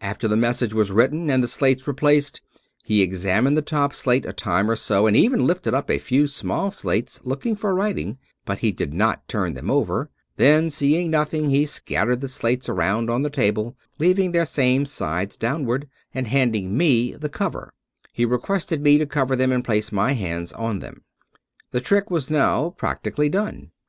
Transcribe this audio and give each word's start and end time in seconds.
After 0.00 0.26
the 0.26 0.34
message 0.36 0.74
was 0.74 0.90
written 0.90 1.30
and 1.30 1.44
the 1.44 1.46
slates 1.46 1.86
replaced, 1.86 2.40
he 2.82 3.02
examined 3.02 3.56
the 3.56 3.62
top 3.62 3.94
slate 3.94 4.26
a 4.26 4.32
time 4.32 4.68
or 4.68 4.74
so, 4.74 5.06
and 5.06 5.16
even 5.16 5.46
lifted 5.46 5.74
off 5.74 5.88
a 5.88 5.98
few 5.98 6.26
small 6.26 6.72
slates 6.72 7.20
looking 7.22 7.54
for 7.54 7.72
writing, 7.72 8.18
but 8.44 8.62
did 8.62 8.92
not 8.92 9.28
turn 9.28 9.54
them 9.54 9.70
over; 9.70 10.10
then 10.38 10.70
seeing 10.70 11.08
nothing, 11.12 11.50
he 11.50 11.66
scattered 11.66 12.20
the 12.20 12.26
slates 12.26 12.68
around 12.68 13.10
on 13.10 13.22
the 13.22 13.30
table, 13.30 13.76
leaving 14.00 14.32
their 14.32 14.44
same 14.44 14.84
sides 14.86 15.36
downward; 15.36 15.88
and 16.12 16.26
handing 16.26 16.76
me 16.76 17.12
the 17.12 17.28
cover, 17.28 17.72
he 18.12 18.24
requested 18.24 18.80
me 18.82 18.98
to 18.98 19.06
cover 19.06 19.36
them 19.36 19.52
and 19.52 19.64
place 19.64 19.92
my 19.92 20.14
hands 20.14 20.52
on 20.52 20.80
them. 20.80 21.04
The 21.70 21.80
trick 21.80 22.10
was 22.10 22.28
now 22.28 22.70
practically 22.70 23.28
done. 23.28 23.70